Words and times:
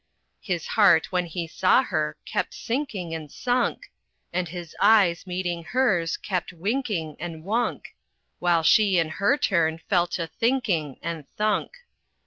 His 0.41 0.65
heart, 0.65 1.11
when 1.11 1.27
he 1.27 1.45
saw 1.47 1.83
her, 1.83 2.17
kept 2.25 2.55
sinking, 2.55 3.13
and 3.13 3.31
sunk, 3.31 3.91
And 4.33 4.47
his 4.49 4.75
eyes, 4.79 5.27
meeting 5.27 5.63
hers, 5.63 6.17
kept 6.17 6.51
winking, 6.51 7.17
and 7.19 7.43
wunk; 7.43 7.89
While 8.39 8.63
she, 8.63 8.97
in 8.97 9.09
her 9.09 9.37
turn, 9.37 9.77
fell 9.87 10.07
to 10.07 10.25
thinking, 10.25 10.97
and 11.03 11.27
thunk. 11.37 11.73